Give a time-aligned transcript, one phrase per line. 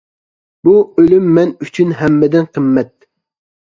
[0.67, 2.97] بۇ ئۆلۈم مەن ئۈچۈن ھەممىدىن قىممەت.